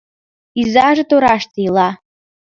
[0.61, 1.89] Изаже тораште ила.